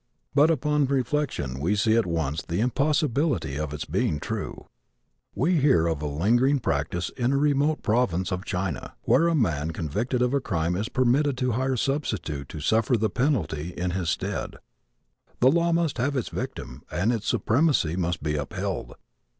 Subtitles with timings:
[0.33, 4.65] But upon reflection we see at once the impossibility of its being true.
[5.35, 9.69] We hear of a lingering practice in a remote province of China, whereby a man
[9.69, 13.91] convicted of a crime is permitted to hire a substitute to suffer the penalty in
[13.91, 14.55] his stead.
[15.39, 18.95] The law must have its victim and its supremacy must be upheld.